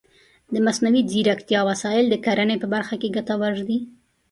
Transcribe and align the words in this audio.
د 0.53 0.55
مصنوعي 0.65 1.01
ځیرکتیا 1.11 1.61
وسایل 1.69 2.05
د 2.09 2.15
کرنې 2.25 2.55
په 2.59 2.67
برخه 2.73 2.95
کې 3.01 3.13
ګټور 3.15 3.53
دي. 3.67 3.79